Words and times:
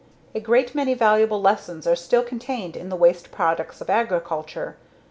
A 0.33 0.39
great 0.39 0.73
many 0.73 0.95
valuable 0.95 1.39
lessons 1.39 1.85
are 1.85 1.95
still 1.95 2.23
contained 2.23 2.75
in 2.75 2.89
_The 2.89 2.97
Waste 2.97 3.29
Products 3.31 3.81
of 3.81 3.89
Agriculture. 3.91 4.75